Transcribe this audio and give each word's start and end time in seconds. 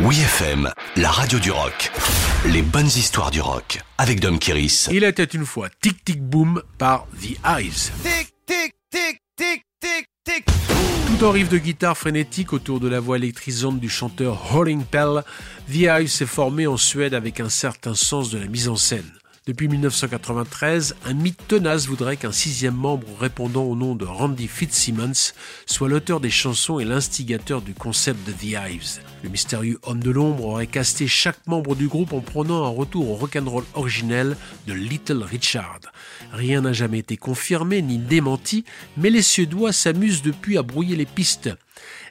Oui 0.00 0.18
FM, 0.18 0.72
la 0.96 1.08
radio 1.08 1.38
du 1.38 1.52
rock. 1.52 1.92
Les 2.46 2.62
bonnes 2.62 2.88
histoires 2.88 3.30
du 3.30 3.40
rock 3.40 3.80
avec 3.96 4.18
Dom 4.18 4.40
Kiris. 4.40 4.88
Il 4.90 5.04
était 5.04 5.22
une 5.22 5.46
fois 5.46 5.68
Tic 5.80 6.04
Tic 6.04 6.20
Boom 6.20 6.62
par 6.78 7.06
The 7.20 7.38
Eyes. 7.46 7.92
Tic, 8.02 8.34
tic, 8.44 8.74
tic, 8.90 9.22
tic, 9.36 9.64
tic, 9.80 10.06
tic. 10.24 10.46
Tout 11.06 11.24
en 11.24 11.30
riff 11.30 11.48
de 11.48 11.58
guitare 11.58 11.96
frénétique 11.96 12.52
autour 12.52 12.80
de 12.80 12.88
la 12.88 12.98
voix 12.98 13.18
électrisante 13.18 13.78
du 13.78 13.88
chanteur 13.88 14.52
Holling 14.52 14.82
Pell, 14.82 15.22
The 15.72 15.82
Eyes 15.82 16.08
s'est 16.08 16.26
formé 16.26 16.66
en 16.66 16.76
Suède 16.76 17.14
avec 17.14 17.38
un 17.38 17.48
certain 17.48 17.94
sens 17.94 18.30
de 18.30 18.38
la 18.38 18.46
mise 18.46 18.68
en 18.68 18.76
scène. 18.76 19.12
Depuis 19.46 19.68
1993, 19.68 20.96
un 21.04 21.12
mythe 21.12 21.46
tenace 21.48 21.86
voudrait 21.86 22.16
qu'un 22.16 22.32
sixième 22.32 22.76
membre 22.76 23.06
répondant 23.20 23.64
au 23.64 23.76
nom 23.76 23.94
de 23.94 24.06
Randy 24.06 24.48
Fitzsimmons 24.48 25.34
soit 25.66 25.90
l'auteur 25.90 26.18
des 26.20 26.30
chansons 26.30 26.78
et 26.78 26.86
l'instigateur 26.86 27.60
du 27.60 27.74
concept 27.74 28.26
de 28.26 28.32
The 28.32 28.56
Hives. 28.70 29.00
Le 29.22 29.28
mystérieux 29.28 29.78
homme 29.82 30.02
de 30.02 30.10
l'ombre 30.10 30.46
aurait 30.46 30.66
casté 30.66 31.06
chaque 31.06 31.46
membre 31.46 31.74
du 31.74 31.88
groupe 31.88 32.14
en 32.14 32.20
prenant 32.20 32.64
un 32.64 32.70
retour 32.70 33.10
au 33.10 33.16
rock'n'roll 33.16 33.64
originel 33.74 34.38
de 34.66 34.72
Little 34.72 35.22
Richard. 35.22 35.80
Rien 36.32 36.62
n'a 36.62 36.72
jamais 36.72 37.00
été 37.00 37.18
confirmé 37.18 37.82
ni 37.82 37.98
démenti, 37.98 38.64
mais 38.96 39.10
les 39.10 39.20
Suédois 39.20 39.74
s'amusent 39.74 40.22
depuis 40.22 40.56
à 40.56 40.62
brouiller 40.62 40.96
les 40.96 41.04
pistes. 41.04 41.50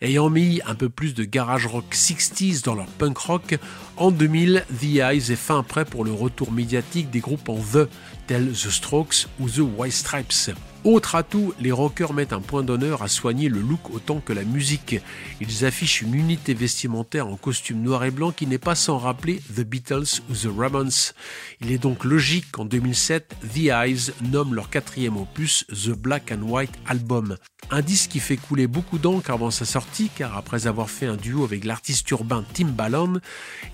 Ayant 0.00 0.30
mis 0.30 0.60
un 0.66 0.74
peu 0.74 0.88
plus 0.88 1.14
de 1.14 1.24
garage 1.24 1.66
rock 1.66 1.92
60s 1.92 2.64
dans 2.64 2.74
leur 2.74 2.86
punk 2.86 3.18
rock, 3.18 3.58
en 3.96 4.10
2000, 4.10 4.64
The 4.80 4.96
Eyes 4.96 5.32
est 5.32 5.36
fin 5.36 5.62
prêt 5.62 5.84
pour 5.84 6.04
le 6.04 6.12
retour 6.12 6.52
médiatique 6.52 7.10
des 7.10 7.20
groupes 7.20 7.48
en 7.48 7.56
The, 7.58 7.88
tels 8.26 8.52
The 8.52 8.70
Strokes 8.70 9.26
ou 9.38 9.48
The 9.48 9.60
White 9.76 9.92
Stripes. 9.92 10.50
Autre 10.82 11.14
atout, 11.14 11.52
les 11.60 11.72
rockers 11.72 12.14
mettent 12.14 12.32
un 12.32 12.40
point 12.40 12.62
d'honneur 12.62 13.02
à 13.02 13.08
soigner 13.08 13.50
le 13.50 13.60
look 13.60 13.90
autant 13.92 14.20
que 14.20 14.32
la 14.32 14.44
musique. 14.44 14.96
Ils 15.38 15.66
affichent 15.66 16.00
une 16.00 16.14
unité 16.14 16.54
vestimentaire 16.54 17.28
en 17.28 17.36
costume 17.36 17.82
noir 17.82 18.02
et 18.04 18.10
blanc 18.10 18.32
qui 18.32 18.46
n'est 18.46 18.56
pas 18.56 18.74
sans 18.74 18.96
rappeler 18.96 19.42
The 19.54 19.60
Beatles 19.60 20.22
ou 20.30 20.34
The 20.34 20.48
Ramones. 20.56 21.12
Il 21.60 21.70
est 21.70 21.78
donc 21.78 22.04
logique 22.04 22.50
qu'en 22.52 22.64
2007, 22.64 23.36
The 23.52 23.66
Eyes 23.66 24.12
nomme 24.30 24.54
leur 24.54 24.70
quatrième 24.70 25.18
opus 25.18 25.66
The 25.68 25.90
Black 25.90 26.32
and 26.32 26.48
White 26.48 26.72
Album. 26.86 27.36
Un 27.70 27.82
disque 27.82 28.12
qui 28.12 28.20
fait 28.20 28.38
couler 28.38 28.66
beaucoup 28.66 28.98
d'encre 28.98 29.30
avant 29.30 29.50
sa 29.50 29.66
sortie 29.66 30.10
car 30.16 30.36
après 30.36 30.66
avoir 30.66 30.88
fait 30.88 31.06
un 31.06 31.16
duo 31.16 31.44
avec 31.44 31.66
l'artiste 31.66 32.10
urbain 32.10 32.42
Tim 32.54 32.68
Ballon, 32.68 33.20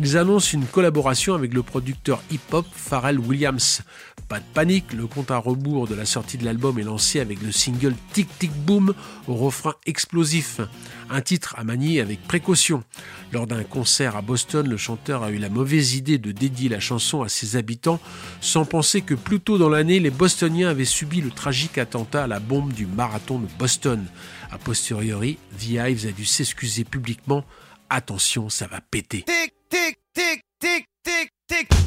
ils 0.00 0.16
annoncent 0.16 0.54
une 0.54 0.66
collaboration 0.66 1.34
avec 1.34 1.52
le 1.52 1.62
producteur 1.62 2.22
hip-hop 2.30 2.66
Pharrell 2.72 3.18
Williams. 3.18 3.82
Pas 4.28 4.40
de 4.40 4.44
panique, 4.54 4.94
le 4.94 5.06
compte 5.06 5.30
à 5.30 5.36
rebours 5.36 5.86
de 5.86 5.94
la 5.94 6.06
sortie 6.06 6.38
de 6.38 6.46
l'album 6.46 6.78
est 6.78 6.93
avec 7.20 7.42
le 7.42 7.50
single 7.50 7.94
Tic 8.12 8.28
Tic 8.38 8.52
Boom 8.52 8.94
au 9.26 9.34
refrain 9.34 9.74
explosif. 9.84 10.60
Un 11.10 11.20
titre 11.20 11.54
à 11.58 11.64
manier 11.64 12.00
avec 12.00 12.22
précaution. 12.22 12.84
Lors 13.32 13.46
d'un 13.46 13.64
concert 13.64 14.16
à 14.16 14.22
Boston, 14.22 14.68
le 14.68 14.76
chanteur 14.76 15.24
a 15.24 15.30
eu 15.30 15.38
la 15.38 15.48
mauvaise 15.48 15.94
idée 15.94 16.18
de 16.18 16.30
dédier 16.30 16.68
la 16.68 16.80
chanson 16.80 17.22
à 17.22 17.28
ses 17.28 17.56
habitants 17.56 18.00
sans 18.40 18.64
penser 18.64 19.02
que 19.02 19.14
plus 19.14 19.40
tôt 19.40 19.58
dans 19.58 19.68
l'année, 19.68 19.98
les 19.98 20.10
Bostoniens 20.10 20.68
avaient 20.68 20.84
subi 20.84 21.20
le 21.20 21.30
tragique 21.30 21.78
attentat 21.78 22.24
à 22.24 22.26
la 22.26 22.40
bombe 22.40 22.72
du 22.72 22.86
marathon 22.86 23.38
de 23.40 23.48
Boston. 23.58 24.06
A 24.50 24.58
posteriori, 24.58 25.38
The 25.58 25.70
Hives 25.70 26.06
a 26.06 26.12
dû 26.12 26.24
s'excuser 26.24 26.84
publiquement. 26.84 27.44
Attention, 27.90 28.48
ça 28.48 28.66
va 28.68 28.80
péter. 28.80 29.24
Tic, 29.26 29.54
tic, 29.68 29.98
tic, 30.14 30.44
tic, 30.60 30.86
tic, 31.02 31.30
tic. 31.48 31.83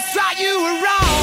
Right, 0.00 0.38
you 0.40 0.62
were 0.62 0.82
wrong. 0.82 1.19